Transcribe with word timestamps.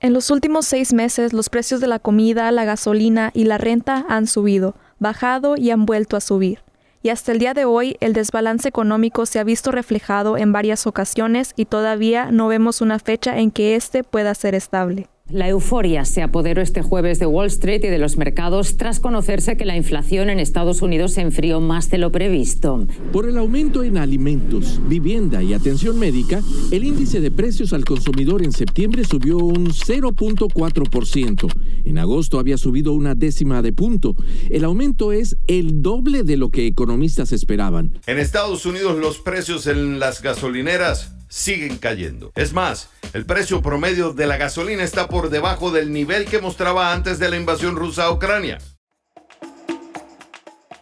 En 0.00 0.12
los 0.12 0.30
últimos 0.30 0.64
seis 0.64 0.92
meses, 0.92 1.32
los 1.32 1.48
precios 1.48 1.80
de 1.80 1.88
la 1.88 1.98
comida, 1.98 2.52
la 2.52 2.64
gasolina 2.64 3.32
y 3.34 3.44
la 3.44 3.58
renta 3.58 4.06
han 4.08 4.28
subido, 4.28 4.76
bajado 5.00 5.56
y 5.56 5.72
han 5.72 5.86
vuelto 5.86 6.16
a 6.16 6.20
subir. 6.20 6.60
Y 7.02 7.08
hasta 7.08 7.32
el 7.32 7.40
día 7.40 7.52
de 7.52 7.64
hoy, 7.64 7.96
el 7.98 8.12
desbalance 8.12 8.68
económico 8.68 9.26
se 9.26 9.40
ha 9.40 9.44
visto 9.44 9.72
reflejado 9.72 10.36
en 10.36 10.52
varias 10.52 10.86
ocasiones 10.86 11.52
y 11.56 11.64
todavía 11.64 12.30
no 12.30 12.46
vemos 12.46 12.80
una 12.80 13.00
fecha 13.00 13.38
en 13.38 13.50
que 13.50 13.74
éste 13.74 14.04
pueda 14.04 14.36
ser 14.36 14.54
estable. 14.54 15.08
La 15.30 15.46
euforia 15.46 16.06
se 16.06 16.22
apoderó 16.22 16.62
este 16.62 16.80
jueves 16.80 17.18
de 17.18 17.26
Wall 17.26 17.48
Street 17.48 17.84
y 17.84 17.88
de 17.88 17.98
los 17.98 18.16
mercados 18.16 18.78
tras 18.78 18.98
conocerse 18.98 19.58
que 19.58 19.66
la 19.66 19.76
inflación 19.76 20.30
en 20.30 20.40
Estados 20.40 20.80
Unidos 20.80 21.12
se 21.12 21.20
enfrió 21.20 21.60
más 21.60 21.90
de 21.90 21.98
lo 21.98 22.10
previsto. 22.10 22.86
Por 23.12 23.28
el 23.28 23.36
aumento 23.36 23.82
en 23.82 23.98
alimentos, 23.98 24.80
vivienda 24.88 25.42
y 25.42 25.52
atención 25.52 25.98
médica, 25.98 26.40
el 26.70 26.82
índice 26.82 27.20
de 27.20 27.30
precios 27.30 27.74
al 27.74 27.84
consumidor 27.84 28.42
en 28.42 28.52
septiembre 28.52 29.04
subió 29.04 29.36
un 29.36 29.66
0.4%. 29.66 31.52
En 31.84 31.98
agosto 31.98 32.38
había 32.38 32.56
subido 32.56 32.94
una 32.94 33.14
décima 33.14 33.60
de 33.60 33.74
punto. 33.74 34.16
El 34.48 34.64
aumento 34.64 35.12
es 35.12 35.36
el 35.46 35.82
doble 35.82 36.22
de 36.22 36.38
lo 36.38 36.48
que 36.48 36.66
economistas 36.66 37.32
esperaban. 37.32 38.00
En 38.06 38.18
Estados 38.18 38.64
Unidos 38.64 38.96
los 38.96 39.18
precios 39.18 39.66
en 39.66 39.98
las 39.98 40.22
gasolineras 40.22 41.17
siguen 41.28 41.78
cayendo. 41.78 42.32
Es 42.34 42.52
más, 42.52 42.90
el 43.12 43.26
precio 43.26 43.62
promedio 43.62 44.12
de 44.12 44.26
la 44.26 44.36
gasolina 44.36 44.82
está 44.82 45.08
por 45.08 45.30
debajo 45.30 45.70
del 45.70 45.92
nivel 45.92 46.24
que 46.26 46.40
mostraba 46.40 46.92
antes 46.92 47.18
de 47.18 47.28
la 47.28 47.36
invasión 47.36 47.76
rusa 47.76 48.04
a 48.04 48.12
Ucrania. 48.12 48.58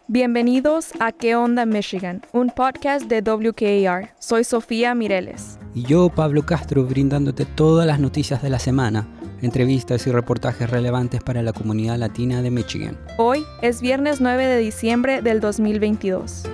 Bienvenidos 0.08 0.92
a 1.00 1.10
¿Qué 1.10 1.34
onda 1.34 1.66
Michigan? 1.66 2.22
Un 2.32 2.50
podcast 2.50 3.06
de 3.06 3.22
WKAR. 3.22 4.14
Soy 4.20 4.44
Sofía 4.44 4.94
Mireles. 4.94 5.58
Y 5.74 5.82
yo, 5.82 6.10
Pablo 6.10 6.46
Castro, 6.46 6.84
brindándote 6.84 7.44
todas 7.44 7.88
las 7.88 7.98
noticias 7.98 8.40
de 8.40 8.48
la 8.48 8.60
semana, 8.60 9.08
entrevistas 9.42 10.06
y 10.06 10.12
reportajes 10.12 10.70
relevantes 10.70 11.22
para 11.24 11.42
la 11.42 11.52
comunidad 11.52 11.98
latina 11.98 12.40
de 12.40 12.52
Michigan. 12.52 12.96
Hoy 13.18 13.44
es 13.62 13.80
viernes 13.80 14.20
9 14.20 14.46
de 14.46 14.58
diciembre 14.58 15.22
del 15.22 15.40
2022. 15.40 16.44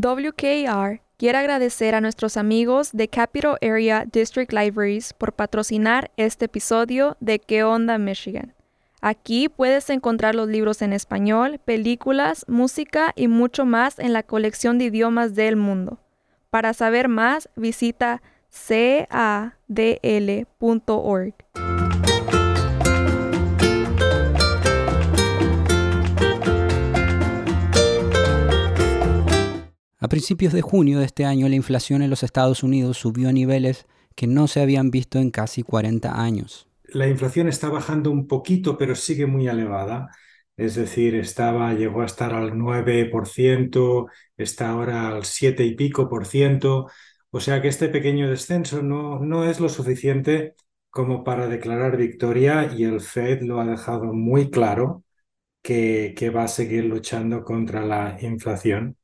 WKR 0.00 1.00
quiere 1.16 1.38
agradecer 1.38 1.94
a 1.94 2.02
nuestros 2.02 2.36
amigos 2.36 2.90
de 2.92 3.08
Capital 3.08 3.56
Area 3.62 4.04
District 4.04 4.52
Libraries 4.52 5.14
por 5.14 5.32
patrocinar 5.32 6.10
este 6.18 6.44
episodio 6.44 7.16
de 7.20 7.38
¿Qué 7.38 7.64
onda 7.64 7.96
Michigan? 7.96 8.52
Aquí 9.00 9.48
puedes 9.48 9.88
encontrar 9.88 10.34
los 10.34 10.48
libros 10.48 10.82
en 10.82 10.92
español, 10.92 11.60
películas, 11.64 12.44
música 12.46 13.12
y 13.16 13.28
mucho 13.28 13.64
más 13.64 13.98
en 13.98 14.12
la 14.12 14.22
colección 14.22 14.76
de 14.78 14.84
idiomas 14.86 15.34
del 15.34 15.56
mundo. 15.56 15.98
Para 16.50 16.74
saber 16.74 17.08
más, 17.08 17.48
visita 17.56 18.20
cadl.org. 18.68 19.26
A 30.06 30.08
principios 30.08 30.52
de 30.52 30.62
junio 30.62 31.00
de 31.00 31.04
este 31.04 31.24
año, 31.24 31.48
la 31.48 31.56
inflación 31.56 32.00
en 32.00 32.10
los 32.10 32.22
Estados 32.22 32.62
Unidos 32.62 32.96
subió 32.96 33.28
a 33.28 33.32
niveles 33.32 33.86
que 34.14 34.28
no 34.28 34.46
se 34.46 34.60
habían 34.60 34.92
visto 34.92 35.18
en 35.18 35.32
casi 35.32 35.64
40 35.64 36.22
años. 36.22 36.68
La 36.84 37.08
inflación 37.08 37.48
está 37.48 37.70
bajando 37.70 38.12
un 38.12 38.28
poquito, 38.28 38.78
pero 38.78 38.94
sigue 38.94 39.26
muy 39.26 39.48
elevada. 39.48 40.10
Es 40.56 40.76
decir, 40.76 41.16
estaba, 41.16 41.74
llegó 41.74 42.02
a 42.02 42.06
estar 42.06 42.34
al 42.34 42.56
9%, 42.56 44.06
está 44.36 44.68
ahora 44.70 45.08
al 45.08 45.24
7 45.24 45.64
y 45.64 45.74
pico 45.74 46.08
por 46.08 46.24
ciento. 46.24 46.86
O 47.30 47.40
sea 47.40 47.60
que 47.60 47.66
este 47.66 47.88
pequeño 47.88 48.30
descenso 48.30 48.82
no, 48.82 49.18
no 49.18 49.44
es 49.44 49.58
lo 49.58 49.68
suficiente 49.68 50.54
como 50.88 51.24
para 51.24 51.48
declarar 51.48 51.96
victoria 51.96 52.72
y 52.72 52.84
el 52.84 53.00
Fed 53.00 53.42
lo 53.42 53.60
ha 53.60 53.66
dejado 53.66 54.12
muy 54.12 54.52
claro 54.52 55.02
que, 55.62 56.14
que 56.16 56.30
va 56.30 56.44
a 56.44 56.48
seguir 56.48 56.84
luchando 56.84 57.42
contra 57.42 57.84
la 57.84 58.18
inflación. 58.22 58.95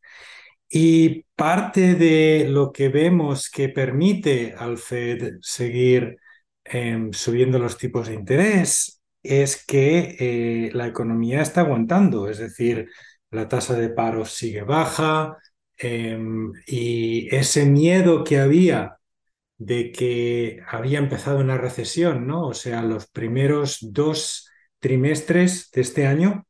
Y 0.75 1.25
parte 1.37 1.94
de 1.97 2.47
lo 2.49 2.72
que 2.72 2.88
vemos 2.88 3.50
que 3.50 3.69
permite 3.69 4.55
al 4.56 4.78
Fed 4.78 5.34
seguir 5.43 6.16
em, 6.65 7.12
subiendo 7.12 7.59
los 7.59 7.77
tipos 7.77 8.09
de 8.09 8.15
interés 8.15 9.03
es 9.22 9.66
que 9.66 10.16
eh, 10.19 10.71
la 10.72 10.87
economía 10.87 11.43
está 11.43 11.61
aguantando, 11.61 12.27
es 12.31 12.38
decir, 12.38 12.88
la 13.31 13.49
tasa 13.49 13.75
de 13.75 13.91
paro 13.91 14.25
sigue 14.25 14.62
baja 14.62 15.37
em, 15.77 16.53
y 16.66 17.28
ese 17.34 17.66
miedo 17.66 18.25
que 18.25 18.38
había 18.38 18.97
de 19.59 19.93
que 19.93 20.61
había 20.66 20.99
empezado 21.00 21.38
una 21.41 21.59
recesión, 21.59 22.27
¿no? 22.27 22.47
O 22.49 22.55
sea, 22.55 22.82
los 22.82 23.09
primeros 23.09 23.78
dos 23.93 24.49
trimestres 24.81 25.71
de 25.72 25.82
este 25.82 26.06
año, 26.06 26.47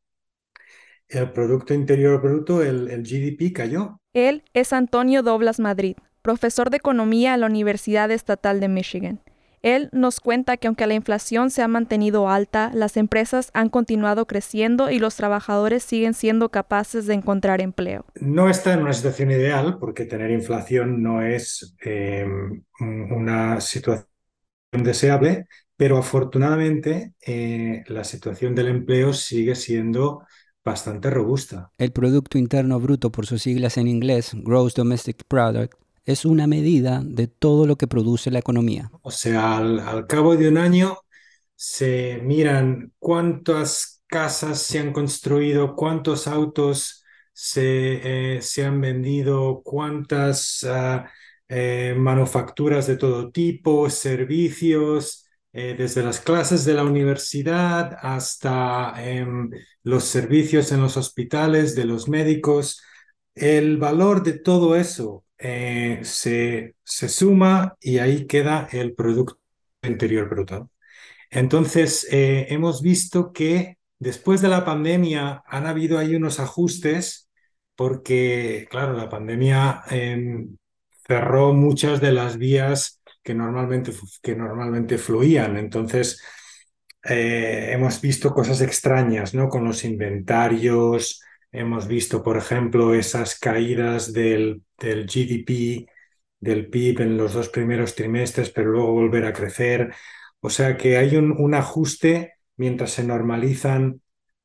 el 1.09 1.33
Producto 1.33 1.75
Interior 1.75 2.23
Bruto, 2.23 2.63
el 2.63 3.03
GDP 3.03 3.53
cayó 3.53 4.02
él 4.15 4.43
es 4.55 4.73
Antonio 4.73 5.23
Doblas 5.23 5.59
Madrid, 5.59 5.97
profesor 6.23 6.71
de 6.71 6.77
economía 6.77 7.35
a 7.35 7.37
la 7.37 7.47
Universidad 7.47 8.11
Estatal 8.11 8.61
de 8.61 8.69
Michigan. 8.69 9.21
Él 9.63 9.91
nos 9.93 10.19
cuenta 10.19 10.57
que 10.57 10.67
aunque 10.67 10.89
la 10.89 10.95
inflación 10.95 11.51
se 11.51 11.63
ha 11.63 11.69
mantenido 11.69 12.29
alta, 12.29 12.73
las 12.75 12.97
empresas 12.97 13.51
han 13.55 13.69
continuado 13.69 14.27
creciendo 14.27 14.91
y 14.91 14.99
los 14.99 15.15
trabajadores 15.15 15.85
siguen 15.85 16.15
siendo 16.15 16.49
capaces 16.49 17.07
de 17.07 17.15
encontrar 17.15 17.61
empleo. 17.61 18.05
No 18.21 18.51
está 18.51 18.73
en 18.73 18.81
una 18.81 18.93
situación 18.93 19.31
ideal 19.31 19.79
porque 19.79 20.05
tener 20.05 20.33
inflación 20.33 21.01
no 21.01 21.23
es 21.23 21.77
eh, 21.85 22.27
una 22.81 23.61
situación 23.61 24.09
deseable, 24.73 25.47
pero 25.77 25.97
afortunadamente 25.97 27.15
eh, 27.25 27.85
la 27.87 28.03
situación 28.03 28.57
del 28.57 28.67
empleo 28.67 29.13
sigue 29.13 29.55
siendo 29.55 30.25
bastante 30.65 31.11
robusta. 31.11 31.71
El 31.79 31.93
Producto 31.93 32.39
Interno 32.39 32.79
Bruto, 32.81 33.11
por 33.11 33.27
sus 33.27 33.43
siglas 33.43 33.77
en 33.77 33.89
inglés, 33.89 34.33
Gross 34.35 34.75
Domestic 34.75 35.25
Product, 35.27 35.75
es 36.05 36.25
una 36.25 36.47
medida 36.47 37.03
de 37.05 37.29
todo 37.29 37.67
lo 37.67 37.77
que 37.77 37.87
produce 37.87 38.31
la 38.31 38.41
economía. 38.41 38.91
O 39.03 39.11
sea, 39.11 39.59
al, 39.59 40.07
cabo 40.07 40.37
de 40.37 40.49
un 40.49 40.59
año 40.59 40.99
se 41.55 42.21
miran 42.23 42.93
cuántas 42.99 44.03
casas 44.07 44.61
se 44.61 44.79
han 44.81 44.93
construido, 44.93 45.77
cuántos 45.77 46.27
autos 46.27 47.05
se, 47.33 48.37
eh, 48.37 48.43
se 48.43 48.65
han 48.65 48.81
vendido, 48.81 49.63
cuántas 49.65 50.65
ah, 50.69 51.09
eh, 51.49 51.95
manufacturas 51.97 52.87
de 52.87 52.97
todo 52.97 53.31
tipo, 53.31 53.89
servicios, 53.89 55.22
eh, 55.53 55.75
desde 55.77 56.03
las 56.03 56.21
clases 56.21 56.65
de 56.65 56.75
la 56.75 56.85
universidad 56.85 57.99
hasta 58.01 58.95
em, 58.99 59.51
los 59.83 60.05
servicios 60.05 60.73
en 60.73 60.81
los 60.81 60.97
hospitales, 60.97 61.75
de 61.75 61.85
los 61.85 62.09
médicos. 62.09 62.83
El 63.35 63.79
valor 63.79 64.23
de 64.23 64.35
todo 64.35 64.77
eso 64.77 65.25
eh, 65.39 66.01
se, 66.05 66.77
se 66.85 67.09
suma 67.09 67.77
y 67.81 67.99
ahí 67.99 68.27
queda 68.27 68.69
el 68.73 68.95
Producto 68.95 69.39
Interior 69.83 70.29
Bruto. 70.29 70.71
Entonces, 71.31 72.07
eh, 72.11 72.47
hemos 72.51 72.83
visto 72.83 73.33
que 73.33 73.79
después 73.99 74.41
de 74.43 74.49
la 74.49 74.65
pandemia 74.65 75.43
han 75.47 75.67
habido 75.67 75.99
ahí 75.99 76.15
unos 76.15 76.41
ajustes 76.41 77.31
porque, 77.77 78.67
claro, 78.71 78.95
la 78.95 79.09
pandemia 79.09 79.83
em, 79.91 80.57
cerró 81.07 81.53
muchas 81.55 82.01
de 82.01 82.13
las 82.13 82.39
vías 82.39 83.02
que 83.23 83.35
normalmente, 83.35 83.93
que 84.23 84.37
normalmente 84.37 84.99
fluían. 84.99 85.57
Entonces, 85.57 86.23
eh, 87.05 87.71
hemos 87.73 88.01
visto 88.01 88.33
cosas 88.35 88.61
extrañas, 88.61 89.35
¿no? 89.35 89.49
Con 89.49 89.65
los 89.65 89.85
inventarios, 89.85 91.23
hemos 91.51 91.87
visto, 91.89 92.23
por 92.23 92.37
ejemplo, 92.37 92.95
esas 92.95 93.39
caídas 93.39 94.13
del, 94.13 94.63
del 94.79 95.07
GDP, 95.07 95.87
del 96.41 96.69
PIB 96.69 97.01
en 97.03 97.17
los 97.17 97.35
dos 97.35 97.49
primeros 97.49 97.95
trimestres, 97.95 98.51
pero 98.51 98.71
luego 98.73 98.93
volver 98.93 99.27
a 99.27 99.33
crecer. 99.33 99.95
O 100.41 100.51
sea 100.51 100.77
que 100.77 100.97
hay 100.99 101.17
un, 101.17 101.33
un 101.33 101.55
ajuste 101.55 102.35
mientras 102.57 102.93
se 102.93 103.05
normalizan 103.05 104.02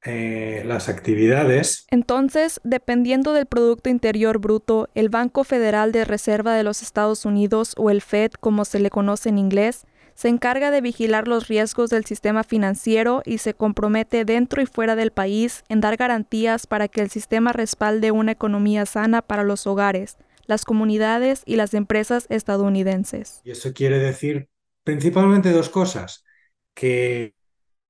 eh, 0.07 0.63
las 0.65 0.87
actividades. 0.87 1.85
Entonces, 1.91 2.61
dependiendo 2.63 3.33
del 3.33 3.45
Producto 3.45 3.89
Interior 3.89 4.39
Bruto, 4.39 4.89
el 4.95 5.09
Banco 5.09 5.43
Federal 5.43 5.91
de 5.91 6.05
Reserva 6.05 6.55
de 6.55 6.63
los 6.63 6.81
Estados 6.81 7.25
Unidos 7.25 7.73
o 7.77 7.89
el 7.89 8.01
Fed, 8.01 8.31
como 8.39 8.63
se 8.63 8.79
le 8.79 8.89
conoce 8.89 9.29
en 9.29 9.37
inglés, 9.37 9.85
se 10.15 10.29
encarga 10.29 10.71
de 10.71 10.81
vigilar 10.81 11.27
los 11.27 11.47
riesgos 11.47 11.89
del 11.89 12.05
sistema 12.05 12.43
financiero 12.43 13.21
y 13.25 13.37
se 13.37 13.53
compromete 13.53 14.25
dentro 14.25 14.61
y 14.61 14.65
fuera 14.65 14.95
del 14.95 15.11
país 15.11 15.63
en 15.69 15.81
dar 15.81 15.97
garantías 15.97 16.65
para 16.65 16.87
que 16.87 17.01
el 17.01 17.09
sistema 17.09 17.53
respalde 17.53 18.09
una 18.09 18.31
economía 18.31 18.85
sana 18.85 19.21
para 19.21 19.43
los 19.43 19.67
hogares, 19.67 20.17
las 20.45 20.65
comunidades 20.65 21.43
y 21.45 21.57
las 21.57 21.73
empresas 21.73 22.25
estadounidenses. 22.29 23.41
Y 23.43 23.51
eso 23.51 23.73
quiere 23.73 23.99
decir 23.99 24.49
principalmente 24.83 25.51
dos 25.51 25.69
cosas, 25.69 26.23
que 26.73 27.33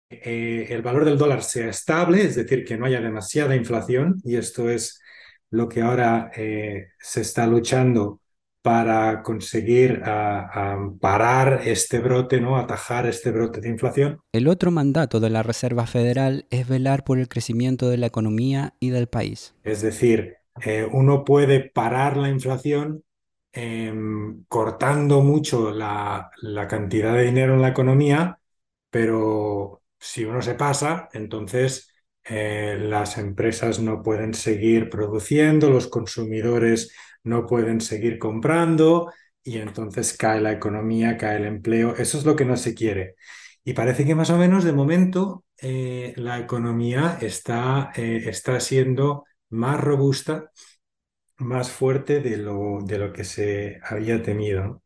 eh, 0.10 0.68
el 0.70 0.82
valor 0.82 1.06
del 1.06 1.18
dólar 1.18 1.44
sea 1.44 1.70
estable, 1.70 2.24
es 2.24 2.36
decir, 2.36 2.64
que 2.64 2.78
no 2.78 2.86
haya 2.86 3.02
demasiada 3.02 3.56
inflación, 3.56 4.22
y 4.24 4.36
esto 4.36 4.70
es 4.70 5.02
lo 5.50 5.68
que 5.68 5.82
ahora 5.82 6.32
eh, 6.36 6.90
se 7.00 7.22
está 7.22 7.48
luchando 7.48 8.22
para 8.62 9.24
conseguir 9.24 10.02
parar 11.00 11.62
este 11.64 12.00
brote, 12.00 12.42
¿no? 12.42 12.58
atajar 12.58 13.06
este 13.06 13.32
brote 13.32 13.62
de 13.62 13.70
inflación. 13.70 14.20
El 14.34 14.50
otro 14.50 14.72
mandato 14.72 15.22
de 15.22 15.30
la 15.30 15.42
Reserva 15.42 15.88
Federal 15.88 16.48
es 16.50 16.68
velar 16.68 17.06
por 17.06 17.18
el 17.18 17.30
crecimiento 17.30 17.90
de 17.90 17.96
la 17.96 18.08
economía 18.08 18.74
y 18.82 18.90
del 18.90 19.08
país. 19.08 19.56
Es 19.64 19.82
decir, 19.82 20.36
eh, 20.66 20.86
uno 20.92 21.24
puede 21.24 21.70
parar 21.70 22.18
la 22.18 22.28
inflación 22.28 23.06
em, 23.54 24.44
cortando 24.50 25.22
mucho 25.22 25.72
la, 25.72 26.30
la 26.42 26.68
cantidad 26.68 27.14
de 27.14 27.24
dinero 27.24 27.54
en 27.54 27.62
la 27.62 27.70
economía, 27.70 28.40
pero 28.90 29.82
si 30.00 30.26
uno 30.26 30.42
se 30.42 30.56
pasa, 30.56 31.10
entonces 31.14 31.94
eh, 32.24 32.78
las 32.80 33.18
empresas 33.18 33.80
no 33.80 34.02
pueden 34.04 34.34
seguir 34.34 34.90
produciendo, 34.90 35.70
los 35.70 35.88
consumidores 35.88 36.94
no 37.24 37.46
pueden 37.46 37.82
seguir 37.82 38.20
comprando 38.20 39.12
y 39.44 39.58
entonces 39.60 40.16
cae 40.18 40.42
la 40.42 40.52
economía, 40.52 41.18
cae 41.18 41.38
el 41.38 41.46
empleo. 41.46 41.96
Eso 41.96 42.18
es 42.18 42.26
lo 42.26 42.36
que 42.36 42.46
no 42.46 42.58
se 42.58 42.74
quiere. 42.74 43.16
Y 43.64 43.74
parece 43.74 44.06
que 44.06 44.16
más 44.16 44.30
o 44.30 44.38
menos 44.38 44.64
de 44.64 44.74
momento 44.74 45.46
eh, 45.62 46.14
la 46.18 46.40
economía 46.40 47.18
está, 47.22 47.92
eh, 47.96 48.24
está 48.28 48.60
siendo 48.60 49.26
más 49.50 49.80
robusta, 49.80 50.52
más 51.38 51.72
fuerte 51.72 52.20
de 52.20 52.38
lo, 52.38 52.80
de 52.84 52.98
lo 53.00 53.14
que 53.14 53.24
se 53.24 53.80
había 53.84 54.22
temido. 54.24 54.84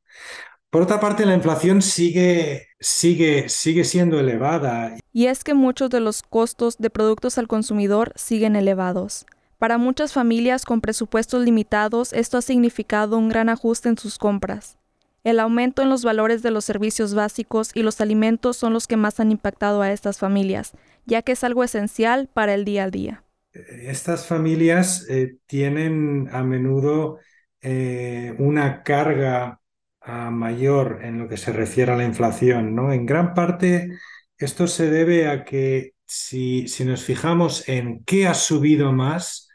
Por 0.70 0.84
otra 0.84 1.00
parte, 1.00 1.26
la 1.26 1.36
inflación 1.36 1.82
sigue, 1.82 2.70
sigue, 2.82 3.48
sigue 3.48 3.86
siendo 3.86 4.20
elevada. 4.20 4.98
Y 5.14 5.28
es 5.28 5.46
que 5.46 5.54
muchos 5.54 5.90
de 5.90 6.02
los 6.02 6.24
costos 6.24 6.78
de 6.78 6.90
productos 6.90 7.38
al 7.38 7.48
consumidor 7.48 8.12
siguen 8.16 8.58
elevados. 8.58 9.26
Para 9.58 9.78
muchas 9.78 10.12
familias 10.12 10.66
con 10.66 10.82
presupuestos 10.82 11.46
limitados, 11.46 12.12
esto 12.14 12.38
ha 12.38 12.42
significado 12.42 13.18
un 13.18 13.30
gran 13.30 13.48
ajuste 13.48 13.90
en 13.90 13.98
sus 13.98 14.18
compras. 14.18 14.78
El 15.24 15.40
aumento 15.40 15.84
en 15.84 15.90
los 15.90 16.04
valores 16.04 16.42
de 16.42 16.50
los 16.50 16.66
servicios 16.66 17.14
básicos 17.14 17.70
y 17.76 17.84
los 17.84 18.02
alimentos 18.02 18.58
son 18.58 18.74
los 18.74 18.88
que 18.88 18.98
más 18.98 19.20
han 19.20 19.32
impactado 19.32 19.84
a 19.84 19.92
estas 19.92 20.18
familias, 20.18 20.74
ya 21.06 21.22
que 21.22 21.34
es 21.34 21.44
algo 21.44 21.64
esencial 21.64 22.28
para 22.34 22.56
el 22.56 22.66
día 22.66 22.86
a 22.86 22.90
día. 22.90 23.24
Estas 23.54 24.26
familias 24.26 25.06
eh, 25.10 25.38
tienen 25.46 26.28
a 26.32 26.42
menudo 26.44 27.20
eh, 27.62 28.34
una 28.40 28.82
carga 28.82 29.61
ah, 30.02 30.32
mayor 30.32 31.00
en 31.04 31.20
lo 31.20 31.28
que 31.28 31.38
se 31.38 31.52
refiere 31.54 31.92
a 31.92 31.98
la 31.98 32.06
inflación, 32.06 32.76
¿no? 32.76 32.92
En 32.94 33.06
gran 33.06 33.34
parte 33.34 33.90
esto 34.38 34.68
se 34.68 34.90
debe 34.90 35.28
a 35.28 35.44
que 35.46 35.94
si, 36.06 36.68
si 36.68 36.86
nos 36.86 37.04
fijamos 37.04 37.68
en 37.70 38.04
qué 38.06 38.28
ha 38.28 38.34
subido 38.34 38.92
más, 38.92 39.50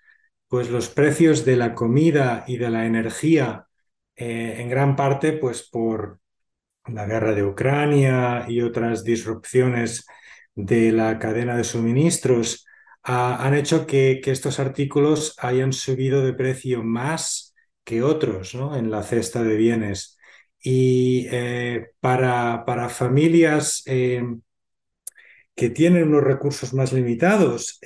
pues 0.48 0.70
los 0.70 0.88
precios 0.88 1.44
de 1.44 1.56
la 1.56 1.74
comida 1.74 2.44
y 2.46 2.56
de 2.58 2.70
la 2.70 2.86
energía, 2.86 3.66
eh, 4.16 4.56
en 4.58 4.70
gran 4.70 4.96
parte, 4.96 5.32
pues 5.32 5.68
por 5.68 6.20
la 6.86 7.06
guerra 7.06 7.34
de 7.34 7.44
Ucrania 7.44 8.46
y 8.48 8.62
otras 8.62 9.04
disrupciones 9.04 10.06
de 10.54 10.92
la 10.92 11.18
cadena 11.18 11.56
de 11.56 11.64
suministros, 11.64 12.66
han 13.02 13.54
hecho 13.54 13.86
que, 13.86 14.20
estos 14.24 14.58
artículos 14.58 15.36
hayan 15.38 15.72
subido 15.72 16.24
de 16.24 16.32
precio 16.32 16.82
más 16.82 17.54
que 17.84 18.02
otros 18.02 18.54
¿no? 18.54 18.76
en 18.76 18.90
la 18.90 19.02
cesta 19.04 19.42
de 19.44 19.56
bienes. 19.56 20.15
Y 20.60 21.26
eh, 21.30 21.90
para, 22.00 22.64
para, 22.64 22.88
familias 22.88 23.82
eh, 23.86 24.22
que 25.54 25.70
tienen 25.70 26.08
unos 26.08 26.24
recursos 26.24 26.74
más 26.74 26.92
limitados, 26.92 27.80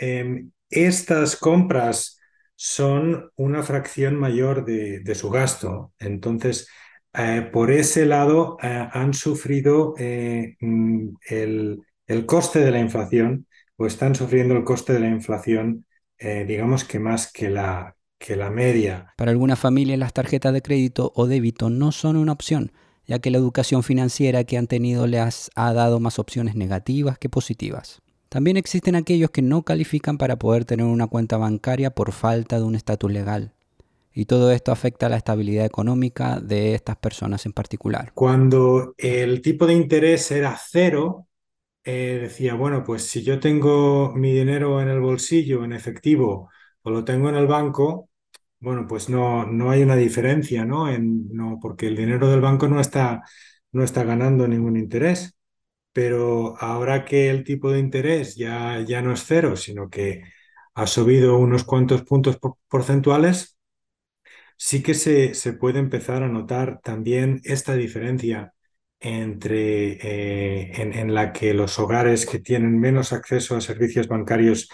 estas 0.70 1.36
compras 1.36 2.18
son 2.56 3.30
una 3.36 3.62
fracción 3.62 4.16
mayor 4.16 4.64
de, 4.64 5.14
su 5.14 5.30
gasto. 5.30 5.92
Entonces, 5.98 6.68
eh, 7.14 7.48
por 7.52 7.70
ese 7.70 8.06
lado, 8.06 8.58
eh, 8.62 8.88
han 8.92 9.14
sufrido 9.14 9.94
mm, 9.98 11.08
el, 11.28 12.26
coste 12.26 12.60
de 12.60 12.70
la 12.70 12.80
inflación 12.80 13.46
o 13.76 13.86
están 13.86 14.14
sufriendo 14.14 14.54
el 14.56 14.64
coste 14.64 14.92
de 14.92 15.00
la 15.00 15.08
inflación, 15.08 15.86
digamos 16.18 16.84
que 16.84 16.98
más 16.98 17.32
que 17.32 17.48
la, 17.48 17.96
que 18.20 18.36
la 18.36 18.50
media. 18.50 19.12
Para 19.16 19.32
algunas 19.32 19.58
familias 19.58 19.98
las 19.98 20.12
tarjetas 20.12 20.52
de 20.52 20.62
crédito 20.62 21.12
o 21.16 21.26
débito 21.26 21.70
no 21.70 21.90
son 21.90 22.16
una 22.16 22.32
opción, 22.32 22.70
ya 23.06 23.18
que 23.18 23.30
la 23.30 23.38
educación 23.38 23.82
financiera 23.82 24.44
que 24.44 24.58
han 24.58 24.68
tenido 24.68 25.08
les 25.08 25.50
ha 25.56 25.72
dado 25.72 25.98
más 25.98 26.20
opciones 26.20 26.54
negativas 26.54 27.18
que 27.18 27.28
positivas. 27.28 28.02
También 28.28 28.56
existen 28.56 28.94
aquellos 28.94 29.30
que 29.30 29.42
no 29.42 29.64
califican 29.64 30.18
para 30.18 30.38
poder 30.38 30.64
tener 30.64 30.86
una 30.86 31.08
cuenta 31.08 31.36
bancaria 31.38 31.90
por 31.90 32.12
falta 32.12 32.58
de 32.58 32.64
un 32.64 32.76
estatus 32.76 33.10
legal. 33.10 33.52
Y 34.12 34.26
todo 34.26 34.52
esto 34.52 34.70
afecta 34.70 35.06
a 35.06 35.08
la 35.08 35.16
estabilidad 35.16 35.64
económica 35.64 36.40
de 36.40 36.74
estas 36.74 36.96
personas 36.96 37.46
en 37.46 37.52
particular. 37.52 38.12
Cuando 38.14 38.94
el 38.98 39.40
tipo 39.40 39.66
de 39.66 39.74
interés 39.74 40.30
era 40.30 40.56
cero, 40.62 41.26
eh, 41.84 42.18
decía, 42.22 42.54
bueno, 42.54 42.84
pues 42.84 43.04
si 43.04 43.22
yo 43.22 43.40
tengo 43.40 44.12
mi 44.14 44.32
dinero 44.32 44.82
en 44.82 44.88
el 44.88 45.00
bolsillo, 45.00 45.64
en 45.64 45.72
efectivo, 45.72 46.50
o 46.82 46.90
lo 46.90 47.04
tengo 47.04 47.30
en 47.30 47.36
el 47.36 47.46
banco, 47.46 48.09
bueno, 48.60 48.86
pues 48.86 49.08
no, 49.08 49.46
no 49.46 49.70
hay 49.70 49.82
una 49.82 49.96
diferencia, 49.96 50.64
¿no? 50.64 50.90
En, 50.90 51.28
no 51.34 51.58
porque 51.60 51.86
el 51.88 51.96
dinero 51.96 52.30
del 52.30 52.40
banco 52.40 52.68
no 52.68 52.80
está, 52.80 53.22
no 53.72 53.82
está 53.84 54.04
ganando 54.04 54.46
ningún 54.48 54.76
interés 54.76 55.36
pero 55.92 56.56
ahora 56.60 57.04
que 57.04 57.30
el 57.30 57.44
tipo 57.44 57.70
de 57.72 57.80
interés 57.80 58.36
ya, 58.36 58.80
ya 58.80 59.02
no 59.02 59.12
es 59.12 59.24
cero, 59.26 59.56
sino 59.56 59.88
que 59.90 60.22
ha 60.74 60.86
subido 60.86 61.36
unos 61.38 61.64
cuantos 61.64 62.02
puntos 62.04 62.38
porcentuales, 62.68 63.56
sí 64.56 64.82
que 64.82 64.94
se, 64.94 65.34
se, 65.34 65.52
puede 65.54 65.78
empezar 65.78 66.22
a 66.22 66.28
notar 66.28 66.80
también 66.82 67.40
esta 67.44 67.74
diferencia 67.74 68.54
entre 69.00 69.92
eh, 70.02 70.72
en, 70.82 71.14
la 71.14 71.32
que 71.32 71.54
los 71.54 71.78
hogares 71.78 72.26
que 72.26 72.38
tienen 72.38 72.78
menos 72.78 73.12
acceso 73.12 73.56
a 73.56 73.60
servicios 73.60 74.08
bancarios 74.08 74.68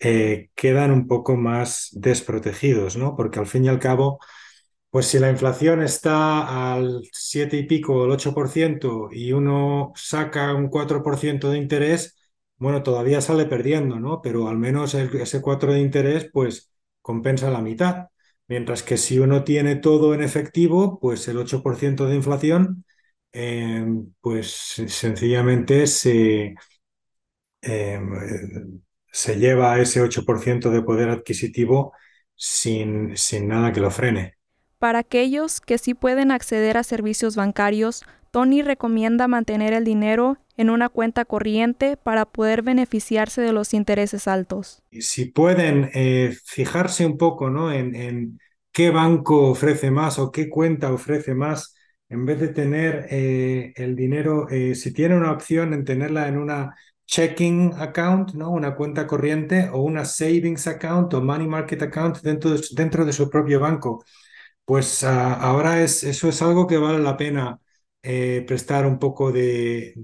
eh, 0.00 0.50
quedan 0.54 0.90
un 0.92 1.06
poco 1.06 1.36
más 1.36 1.90
desprotegidos, 1.92 2.96
¿no? 2.96 3.16
Porque 3.16 3.38
al 3.38 3.46
fin 3.46 3.64
y 3.64 3.68
al 3.68 3.78
cabo, 3.78 4.18
pues 4.90 5.06
si 5.06 5.18
la 5.18 5.30
inflación 5.30 5.82
está 5.82 6.74
al 6.74 7.02
7 7.12 7.56
y 7.58 7.64
pico, 7.66 8.04
el 8.04 8.10
8%, 8.10 9.08
y 9.12 9.32
uno 9.32 9.92
saca 9.96 10.54
un 10.54 10.68
4% 10.68 11.50
de 11.50 11.58
interés, 11.58 12.16
bueno, 12.58 12.82
todavía 12.82 13.20
sale 13.20 13.46
perdiendo, 13.46 14.00
¿no? 14.00 14.20
Pero 14.22 14.48
al 14.48 14.58
menos 14.58 14.94
ese 14.94 15.40
4 15.42 15.72
de 15.72 15.80
interés, 15.80 16.28
pues 16.32 16.72
compensa 17.02 17.50
la 17.50 17.60
mitad. 17.62 18.08
Mientras 18.48 18.82
que 18.82 18.96
si 18.96 19.18
uno 19.20 19.44
tiene 19.44 19.76
todo 19.76 20.12
en 20.14 20.22
efectivo, 20.22 20.98
pues 21.00 21.28
el 21.28 21.38
8% 21.38 22.06
de 22.06 22.16
inflación, 22.16 22.84
eh, 23.32 23.86
pues 24.20 24.50
sencillamente 24.88 25.86
se, 25.86 26.54
eh, 27.62 28.00
se 29.10 29.38
lleva 29.38 29.78
ese 29.80 30.02
8% 30.02 30.70
de 30.70 30.82
poder 30.82 31.08
adquisitivo 31.08 31.92
sin, 32.34 33.16
sin 33.16 33.48
nada 33.48 33.72
que 33.72 33.80
lo 33.80 33.90
frene. 33.90 34.34
Para 34.78 35.00
aquellos 35.00 35.60
que 35.60 35.78
sí 35.78 35.94
pueden 35.94 36.30
acceder 36.30 36.76
a 36.76 36.82
servicios 36.82 37.36
bancarios, 37.36 38.02
Tony 38.30 38.62
recomienda 38.62 39.28
mantener 39.28 39.72
el 39.72 39.84
dinero 39.84 40.38
en 40.56 40.70
una 40.70 40.88
cuenta 40.88 41.24
corriente 41.24 41.96
para 41.96 42.26
poder 42.26 42.62
beneficiarse 42.62 43.40
de 43.40 43.52
los 43.52 43.74
intereses 43.74 44.28
altos. 44.28 44.82
Si 44.92 45.26
pueden 45.26 45.90
eh, 45.94 46.36
fijarse 46.44 47.06
un 47.06 47.18
poco 47.18 47.50
¿no? 47.50 47.72
en, 47.72 48.38
qué 48.72 48.90
banco 48.90 49.50
ofrece 49.50 49.90
más 49.90 50.18
o 50.18 50.30
qué 50.30 50.48
cuenta 50.48 50.92
ofrece 50.92 51.34
más, 51.34 51.74
en 52.08 52.24
vez 52.24 52.40
de 52.40 52.48
tener 52.48 53.06
eh, 53.10 53.72
el 53.76 53.96
dinero, 53.96 54.48
eh, 54.48 54.74
si 54.74 54.92
tiene 54.92 55.16
una 55.16 55.32
opción 55.32 55.72
en 55.74 55.84
tenerla 55.84 56.28
en 56.28 56.38
una 56.38 56.74
checking 57.10 57.74
account, 57.78 58.34
¿no? 58.34 58.50
una 58.50 58.74
cuenta 58.76 59.06
corriente 59.06 59.68
o 59.72 59.82
una 59.82 60.04
savings 60.04 60.66
account 60.68 61.14
o 61.14 61.20
money 61.22 61.46
market 61.48 61.82
account 61.82 62.18
dentro 62.22 62.56
dentro 62.72 63.04
de 63.04 63.12
su 63.12 63.28
propio 63.28 63.60
banco 63.60 64.04
pues 64.64 65.02
ah, 65.04 65.34
ahora 65.34 65.82
es, 65.82 66.04
eso 66.04 66.28
es 66.28 66.42
algo 66.42 66.66
que 66.66 66.78
vale 66.78 67.00
la 67.00 67.16
pena 67.16 67.60
eh, 68.02 68.44
prestar 68.46 68.86
un 68.86 68.98
poco 68.98 69.32
de, 69.32 69.94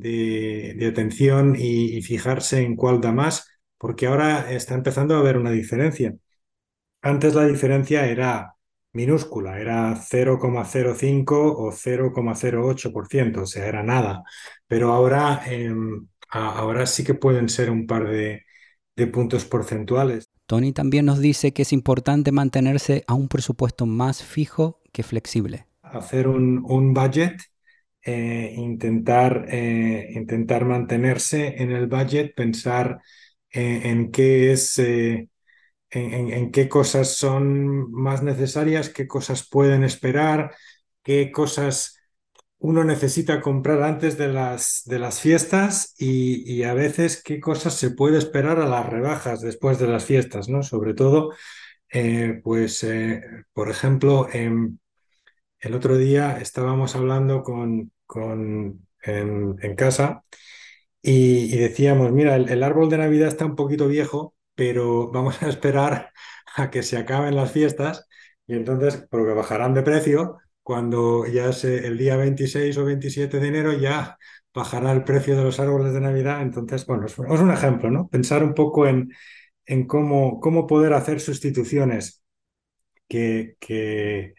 atención 0.91 1.55
y, 1.57 2.03
fijarse 2.03 2.63
en 2.63 2.77
cuál 2.77 3.01
da 3.01 3.13
más, 3.13 3.49
porque 3.79 4.07
ahora 4.07 4.51
está 4.53 4.75
empezando 4.75 5.15
a 5.15 5.21
haber 5.21 5.37
una 5.39 5.51
diferencia. 5.53 6.15
Antes 7.03 7.35
la 7.35 7.47
diferencia 7.47 8.07
era 8.07 8.55
minúscula, 8.93 9.61
era 9.61 9.95
0,05 9.97 11.55
o 11.57 11.73
0,08%, 11.73 13.43
o 13.43 13.47
sea, 13.47 13.67
era 13.67 13.83
nada. 13.83 14.23
Pero 14.67 14.93
ahora, 14.93 15.43
em, 15.47 16.09
ahora 16.29 16.87
sí 16.87 17.05
que 17.05 17.15
pueden 17.15 17.49
ser 17.49 17.71
un 17.71 17.87
par 17.87 18.09
de 18.09 18.43
puntos 19.13 19.45
porcentuales. 19.45 20.29
Tony 20.47 20.73
también 20.73 21.05
nos 21.07 21.19
dice 21.19 21.53
que 21.53 21.63
es 21.63 21.73
importante 21.73 22.31
mantenerse 22.31 23.05
a 23.09 23.15
un 23.15 23.29
presupuesto 23.29 23.85
más 23.85 24.23
fijo 24.23 24.81
que 24.93 25.03
flexible. 25.03 25.67
Hacer 25.83 26.29
un, 26.29 26.95
budget, 26.95 27.41
eh, 28.03 28.55
intentar, 28.57 29.47
eh, 29.49 30.09
intentar 30.15 30.65
mantenerse 30.65 31.61
en 31.63 31.73
el 31.73 31.89
budget, 31.89 32.35
pensar 32.35 33.01
eh, 33.51 33.83
en 33.85 34.13
qué 34.13 34.53
es, 34.53 34.79
en, 34.79 35.29
en, 35.91 36.53
qué 36.53 36.69
cosas 36.69 37.17
son 37.17 37.91
más 37.91 38.23
necesarias, 38.23 38.89
qué 38.89 39.09
cosas 39.09 39.49
pueden 39.49 39.83
esperar, 39.83 40.55
qué 41.03 41.33
cosas 41.33 41.96
uno 42.59 42.85
necesita 42.85 43.41
comprar 43.41 43.83
antes 43.83 44.17
de 44.19 44.29
las, 44.29 44.83
de 44.87 44.99
las 44.99 45.21
fiestas 45.21 45.95
y, 45.99 46.63
a 46.63 46.75
veces 46.75 47.23
qué 47.23 47.41
cosas 47.41 47.75
se 47.75 47.91
puede 47.91 48.19
esperar 48.19 48.59
a 48.61 48.67
las 48.67 48.87
rebajas 48.87 49.41
después 49.41 49.79
de 49.79 49.89
las 49.89 50.05
fiestas, 50.05 50.49
¿no? 50.49 50.63
Sobre 50.63 50.95
todo, 50.95 51.33
eh, 51.93 52.41
pues, 52.43 52.83
eh, 52.85 53.23
por 53.53 53.71
ejemplo, 53.71 54.29
em, 54.33 54.79
el 55.61 55.75
otro 55.75 55.97
día 55.99 56.39
estábamos 56.41 56.97
hablando 56.97 57.43
con, 57.43 57.93
con 58.07 58.87
en, 59.03 59.77
casa 59.77 60.23
y, 61.03 61.57
decíamos, 61.57 62.13
mira, 62.13 62.37
el, 62.37 62.63
árbol 62.63 62.89
de 62.91 62.99
Navidad 62.99 63.29
está 63.29 63.47
un 63.47 63.57
poquito 63.57 63.89
viejo, 63.89 64.35
pero 64.55 65.11
vamos 65.11 65.43
a 65.43 65.49
esperar 65.49 66.13
a 66.57 66.71
que 66.71 66.83
se 66.83 66.97
acaben 66.99 67.37
las 67.37 67.53
fiestas 67.53 68.09
y 68.47 68.55
entonces, 68.55 69.07
porque 69.11 69.33
bajarán 69.35 69.75
de 69.75 69.83
precio, 69.83 70.39
cuando 70.67 71.27
ya 71.27 71.53
se, 71.53 71.87
el 71.87 71.97
día 71.97 72.17
26 72.17 72.77
o 72.79 72.85
27 72.85 73.39
de 73.39 73.47
enero 73.49 73.73
ya 73.73 74.19
bajará 74.53 74.91
el 74.93 75.05
precio 75.05 75.37
de 75.37 75.45
los 75.45 75.61
árboles 75.61 75.93
de 75.95 76.01
Navidad. 76.01 76.43
Entonces, 76.43 76.85
bueno, 76.87 77.07
es 77.07 77.17
un 77.19 77.53
ejemplo, 77.53 77.89
¿no? 77.91 78.09
Pensar 78.09 78.43
un 78.43 78.53
poco 78.55 78.89
en, 78.89 79.13
en 79.67 79.87
cómo, 79.87 80.41
cómo 80.41 80.67
poder 80.67 80.93
hacer 80.95 81.21
sustituciones 81.21 82.25
que, 83.09 83.57
que 83.61 84.35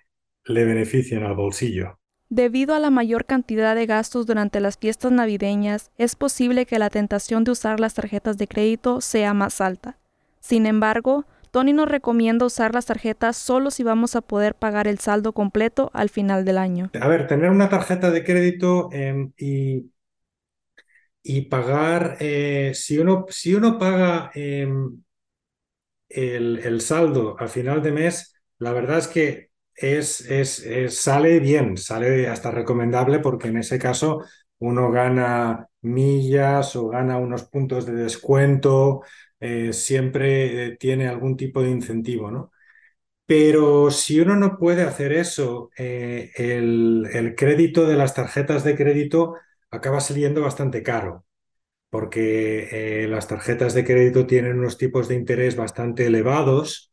le 0.45 0.65
beneficien 0.65 1.23
al 1.23 1.35
bolsillo. 1.35 1.99
Debido 2.29 2.73
a 2.73 2.79
la 2.79 2.89
mayor 2.89 3.25
cantidad 3.25 3.75
de 3.75 3.85
gastos 3.85 4.25
durante 4.25 4.59
las 4.61 4.77
fiestas 4.77 5.11
navideñas, 5.11 5.91
es 5.97 6.15
posible 6.15 6.65
que 6.65 6.79
la 6.79 6.89
tentación 6.89 7.43
de 7.43 7.51
usar 7.51 7.79
las 7.81 7.93
tarjetas 7.95 8.37
de 8.37 8.47
crédito 8.47 9.01
sea 9.01 9.33
más 9.33 9.59
alta. 9.61 9.97
Sin 10.39 10.65
embargo, 10.65 11.25
Tony 11.57 11.73
nos 11.73 11.89
recomienda 11.89 12.45
usar 12.45 12.75
las 12.75 12.85
tarjetas 12.85 13.35
solo 13.35 13.71
si 13.71 13.81
vamos 13.81 14.15
a 14.15 14.21
poder 14.21 14.53
pagar 14.53 14.87
el 14.87 14.99
saldo 14.99 15.33
completo 15.33 15.89
al 15.91 16.09
final 16.09 16.45
del 16.45 16.59
año. 16.59 16.91
A 17.01 17.07
ver, 17.07 17.25
tener 17.25 17.49
una 17.49 17.67
tarjeta 17.67 18.11
de 18.11 18.23
crédito 18.23 18.89
em, 18.91 19.31
y, 19.39 19.91
y, 21.23 21.41
pagar, 21.49 22.17
eh, 22.19 22.73
si, 22.75 22.99
uno, 22.99 23.25
si 23.29 23.55
uno 23.55 23.79
paga 23.79 24.29
em, 24.35 25.01
el, 26.09 26.59
el 26.59 26.81
saldo 26.81 27.35
al 27.39 27.49
final 27.49 27.81
de 27.81 27.91
mes, 27.91 28.35
la 28.59 28.71
verdad 28.71 28.99
es 28.99 29.07
que 29.07 29.49
es, 29.73 30.29
es, 30.29 30.63
sale 30.95 31.39
bien, 31.39 31.75
sale 31.75 32.27
hasta 32.27 32.51
recomendable 32.51 33.17
porque 33.17 33.47
en 33.47 33.57
ese 33.57 33.79
caso 33.79 34.23
uno 34.59 34.91
gana 34.91 35.67
millas 35.81 36.75
o 36.75 36.89
gana 36.89 37.17
unos 37.17 37.45
puntos 37.45 37.87
de 37.87 37.93
descuento, 37.93 39.01
eh, 39.39 39.73
siempre 39.73 40.67
eh, 40.67 40.77
tiene 40.77 41.07
algún 41.07 41.37
tipo 41.37 41.61
de 41.61 41.69
incentivo, 41.69 42.31
¿no? 42.31 42.51
Pero 43.25 43.91
si 43.91 44.19
uno 44.21 44.35
no 44.37 44.57
puede 44.57 44.83
hacer 44.83 45.13
eso, 45.13 45.71
eh, 45.77 46.31
el, 46.35 47.07
el, 47.13 47.35
crédito 47.35 47.85
de 47.87 47.95
las 47.97 48.13
tarjetas 48.15 48.63
de 48.63 48.75
crédito 48.77 49.35
acaba 49.71 49.99
saliendo 50.01 50.41
bastante 50.41 50.83
caro, 50.83 51.25
porque 51.89 53.07
las 53.09 53.27
tarjetas 53.27 53.73
de 53.73 53.85
crédito 53.85 54.27
tienen 54.27 54.59
unos 54.59 54.77
tipos 54.77 55.07
de 55.09 55.15
interés 55.15 55.55
bastante 55.55 56.07
elevados 56.07 56.91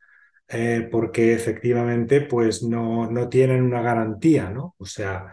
porque 0.92 1.34
efectivamente 1.34 2.20
pues 2.22 2.62
no, 2.62 3.10
no, 3.10 3.28
tienen 3.28 3.62
una 3.62 3.82
garantía, 3.82 4.50
¿no? 4.50 4.74
O 4.78 4.86
sea, 4.86 5.32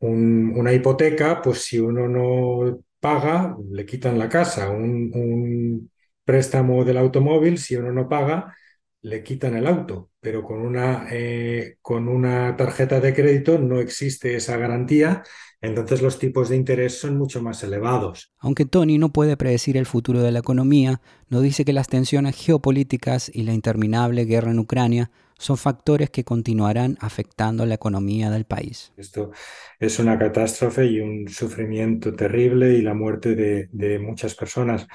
una 0.00 0.72
hipoteca, 0.72 1.42
pues 1.42 1.62
si 1.64 1.78
uno 1.78 2.08
no 2.08 2.80
paga, 3.00 3.56
le 3.70 3.86
quitan 3.86 4.18
la 4.18 4.28
casa. 4.28 4.70
Un, 4.70 5.90
préstamo 6.30 6.84
del 6.84 6.98
automóvil, 6.98 7.58
si 7.58 7.74
uno 7.74 7.92
no 7.92 8.08
paga, 8.08 8.56
le 9.02 9.24
quitan 9.24 9.56
el 9.56 9.66
auto. 9.66 10.10
Pero 10.20 10.44
con 10.44 10.60
una, 10.60 11.08
eh, 11.10 11.78
con 11.82 12.06
una 12.06 12.56
tarjeta 12.56 13.00
de 13.00 13.12
crédito 13.12 13.58
no 13.58 13.80
existe 13.80 14.36
esa 14.36 14.56
garantía 14.56 15.24
entonces 15.62 16.00
los 16.00 16.18
tipos 16.18 16.48
de 16.48 16.56
interés 16.56 16.98
son 16.98 17.18
mucho 17.18 17.42
más 17.42 17.62
elevados. 17.62 18.32
Aunque 18.38 18.64
Tony 18.64 18.96
no 18.96 19.12
puede 19.12 19.36
predecir 19.36 19.76
el 19.76 19.84
futuro 19.84 20.22
de 20.22 20.32
la 20.32 20.38
economía, 20.38 21.00
nos 21.28 21.42
dice 21.42 21.64
que 21.64 21.74
las 21.74 21.88
tensiones 21.88 22.36
geopolíticas 22.36 23.30
y 23.32 23.42
la 23.42 23.52
interminable 23.52 24.24
guerra 24.24 24.52
en 24.52 24.58
Ucrania 24.58 25.10
son 25.38 25.58
factores 25.58 26.10
que 26.10 26.24
continuarán 26.24 26.96
afectando 27.00 27.66
la 27.66 27.74
economía 27.74 28.30
del 28.30 28.44
país. 28.44 28.92
Esto 28.96 29.32
es 29.78 29.98
una 29.98 30.18
catástrofe 30.18 30.86
y 30.86 31.00
un 31.00 31.28
sufrimiento 31.28 32.14
terrible 32.14 32.74
y 32.74 32.82
la 32.82 32.94
muerte 32.94 33.34
de, 33.34 33.98
muchas 33.98 34.34
personas. 34.34 34.86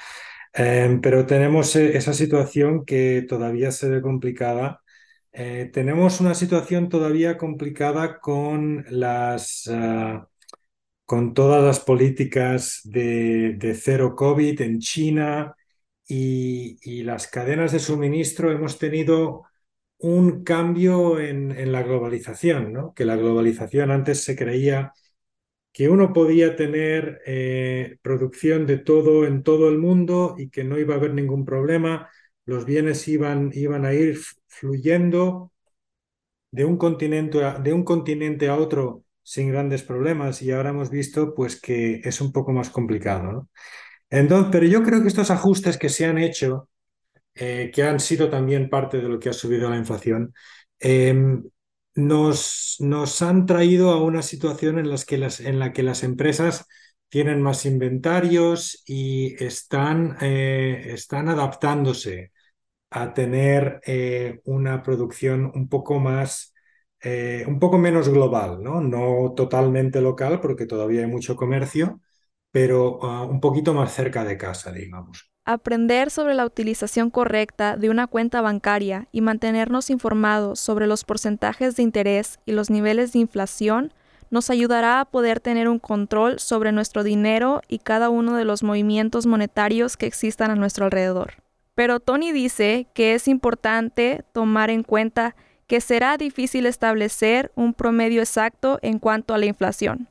Em, 0.58 1.02
pero 1.02 1.26
tenemos 1.26 1.76
eh, 1.76 1.98
esa 1.98 2.14
situación 2.14 2.86
que 2.86 3.26
todavía 3.28 3.72
se 3.72 3.90
ve 3.90 4.02
complicada. 4.02 4.82
Eh, 5.34 5.70
tenemos 5.74 6.22
una 6.22 6.34
situación 6.34 6.90
todavía 6.90 7.38
complicada 7.38 8.20
con 8.20 8.86
las... 8.90 9.70
Ah, 9.72 10.28
con 11.06 11.34
todas 11.34 11.64
las 11.64 11.80
políticas 11.82 12.82
de, 12.84 13.78
cero 13.80 14.16
COVID 14.16 14.62
en 14.62 14.80
China 14.80 15.56
y, 16.08 17.04
las 17.04 17.28
cadenas 17.28 17.72
de 17.72 17.80
suministro, 17.80 18.52
hemos 18.52 18.80
tenido 18.80 19.44
un 20.00 20.44
cambio 20.44 21.20
en, 21.20 21.72
la 21.72 21.84
globalización, 21.84 22.74
¿no? 22.74 22.94
que 22.94 23.06
la 23.06 23.16
globalización 23.16 23.92
antes 23.92 24.24
se 24.24 24.36
creía 24.36 24.94
que 25.76 25.90
uno 25.90 26.14
podía 26.14 26.56
tener 26.56 27.22
eh, 27.26 27.98
producción 28.02 28.66
de 28.66 28.78
todo 28.78 29.26
en 29.26 29.44
todo 29.44 29.68
el 29.68 29.78
mundo 29.78 30.36
y 30.38 30.50
que 30.50 30.64
no 30.64 30.80
iba 30.80 30.94
a 30.94 30.98
haber 30.98 31.14
ningún 31.14 31.44
problema, 31.44 32.10
los 32.46 32.66
bienes 32.66 33.06
iban, 33.10 33.52
iban 33.54 33.84
a 33.86 33.94
ir 33.94 34.18
fluyendo 34.48 35.52
de 36.52 36.64
un 36.64 36.78
continente 36.78 37.40
de 37.62 37.74
un 37.74 37.84
continente 37.84 38.48
a 38.48 38.56
otro 38.56 39.04
sin 39.22 39.50
grandes 39.52 39.84
problemas 39.84 40.42
y 40.42 40.52
ahora 40.52 40.70
hemos 40.70 40.90
visto 40.90 41.34
pues 41.36 41.60
que 41.60 42.00
es 42.06 42.22
un 42.22 42.32
poco 42.32 42.54
más 42.54 42.70
complicado. 42.70 43.50
Entonces, 44.10 44.50
pero 44.54 44.68
yo 44.68 44.84
creo 44.84 45.02
que 45.02 45.10
estos 45.10 45.32
ajustes 45.32 45.78
que 45.78 45.90
se 45.90 46.06
han 46.06 46.18
hecho, 46.20 46.70
eh, 47.36 47.72
que 47.74 47.84
han 47.84 48.00
sido 48.00 48.30
también 48.30 48.70
parte 48.70 48.98
de 48.98 49.10
lo 49.10 49.20
que 49.20 49.30
ha 49.30 49.34
subido 49.34 49.70
la 49.70 49.78
inflación, 49.78 50.34
em, 50.80 51.44
nos, 51.96 52.78
nos, 52.80 53.22
han 53.22 53.46
traído 53.46 53.92
a 53.92 54.04
una 54.04 54.22
situación 54.22 54.80
en, 54.80 54.90
las 54.90 55.06
que 55.06 55.18
las, 55.18 55.40
en 55.40 55.60
la 55.60 55.74
que 55.74 55.84
las 55.84 56.04
empresas 56.04 56.68
tienen 57.10 57.42
más 57.42 57.66
inventarios 57.66 58.84
y 58.86 59.42
están, 59.44 60.18
eh, 60.22 60.92
están 60.94 61.30
adaptándose 61.30 62.32
a 62.90 63.14
tener 63.14 63.82
eh, 63.86 64.42
una 64.46 64.84
producción 64.84 65.52
un 65.56 65.70
poco 65.70 66.00
más 66.00 66.54
eh, 67.02 67.46
un 67.48 67.60
poco 67.60 67.78
menos 67.78 68.10
global, 68.10 68.64
¿no? 68.64 68.82
No 68.82 69.34
totalmente 69.36 70.02
local, 70.02 70.42
porque 70.42 70.66
todavía 70.66 71.02
hay 71.02 71.08
mucho 71.08 71.36
comercio, 71.36 72.02
pero 72.56 73.00
ah, 73.02 73.24
un 73.24 73.42
poquito 73.42 73.74
más 73.74 73.94
cerca 73.94 74.24
de 74.24 74.38
casa, 74.38 74.72
digamos. 74.72 75.30
Aprender 75.44 76.10
sobre 76.10 76.36
la 76.36 76.46
utilización 76.46 77.10
correcta 77.10 77.76
de 77.76 77.90
una 77.90 78.08
cuenta 78.08 78.40
bancaria 78.40 79.10
y 79.12 79.20
mantenernos 79.20 79.90
informados 79.90 80.58
sobre 80.58 80.88
los 80.88 81.04
porcentajes 81.04 81.76
de 81.76 81.84
interés 81.84 82.40
y 82.46 82.54
los 82.54 82.70
niveles 82.70 83.12
de 83.12 83.20
inflación 83.20 83.94
nos 84.30 84.50
ayudará 84.50 85.02
a 85.02 85.06
poder 85.06 85.42
tener 85.42 85.68
un 85.68 85.80
control 85.80 86.40
sobre 86.40 86.72
nuestro 86.72 87.04
dinero 87.04 87.62
y 87.68 87.80
cada 87.80 88.10
uno 88.10 88.38
de 88.38 88.46
los 88.46 88.64
movimientos 88.64 89.26
monetarios 89.26 89.98
que 89.98 90.06
existan 90.06 90.50
a 90.50 90.56
nuestro 90.56 90.86
alrededor. 90.86 91.34
Pero 91.74 92.00
Tony 92.00 92.32
dice 92.32 92.88
que 92.94 93.16
es 93.16 93.28
importante 93.28 94.24
tomar 94.32 94.70
en 94.70 94.84
cuenta 94.84 95.36
que 95.68 95.82
será 95.82 96.16
difícil 96.16 96.68
establecer 96.68 97.52
un 97.56 97.74
promedio 97.74 98.22
exacto 98.22 98.80
en 98.82 99.00
cuanto 99.00 99.34
a 99.34 99.40
la 99.40 99.46
inflación. 99.46 100.08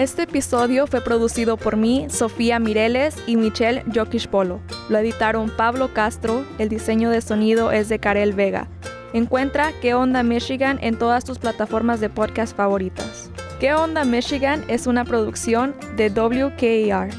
Este 0.00 0.22
episodio 0.22 0.86
fue 0.86 1.02
producido 1.02 1.58
por 1.58 1.76
mí, 1.76 2.06
Sofía 2.08 2.58
Mireles 2.58 3.16
y 3.26 3.36
Michelle 3.36 3.84
Jokish 3.94 4.28
Polo. 4.28 4.62
Lo 4.88 4.96
editaron 4.96 5.50
Pablo 5.50 5.92
Castro, 5.92 6.46
el 6.56 6.70
diseño 6.70 7.10
de 7.10 7.20
sonido 7.20 7.70
es 7.70 7.90
de 7.90 7.98
Karel 7.98 8.32
Vega. 8.32 8.66
Encuentra 9.12 9.72
¿Qué 9.82 9.92
onda 9.92 10.22
Michigan 10.22 10.78
en 10.80 10.96
todas 10.96 11.26
tus 11.26 11.38
plataformas 11.38 12.00
de 12.00 12.08
podcast 12.08 12.56
favoritas. 12.56 13.30
¿Qué 13.60 13.74
onda 13.74 14.06
Michigan 14.06 14.64
es 14.68 14.86
una 14.86 15.04
producción 15.04 15.74
de 15.98 16.08
WKAR. 16.08 17.10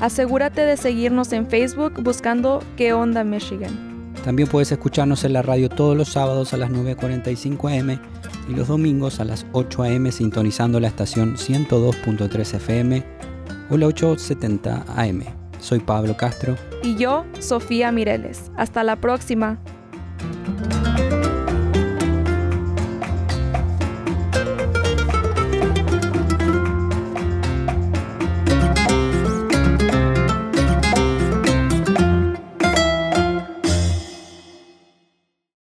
Asegúrate 0.00 0.62
de 0.62 0.78
seguirnos 0.78 1.34
en 1.34 1.46
Facebook 1.46 2.02
buscando 2.02 2.64
¿Qué 2.78 2.94
onda 2.94 3.22
Michigan? 3.22 4.14
También 4.24 4.48
puedes 4.48 4.72
escucharnos 4.72 5.24
en 5.24 5.34
la 5.34 5.42
radio 5.42 5.68
todos 5.68 5.94
los 5.94 6.08
sábados 6.08 6.54
a 6.54 6.56
las 6.56 6.70
9.45 6.70 7.80
am 7.80 8.19
y 8.50 8.54
los 8.54 8.68
domingos 8.68 9.20
a 9.20 9.24
las 9.24 9.46
8 9.52 9.84
am 9.84 10.10
sintonizando 10.10 10.80
la 10.80 10.88
estación 10.88 11.36
102.3 11.36 12.54
FM 12.54 13.04
o 13.70 13.76
la 13.76 13.86
870 13.86 14.84
am. 14.96 15.22
Soy 15.60 15.78
Pablo 15.78 16.16
Castro. 16.16 16.56
Y 16.82 16.96
yo, 16.96 17.24
Sofía 17.38 17.92
Mireles. 17.92 18.50
Hasta 18.56 18.82
la 18.82 18.96
próxima. 18.96 19.60